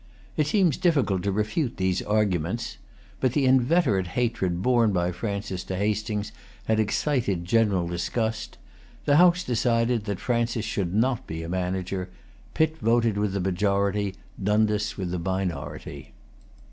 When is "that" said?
10.05-10.19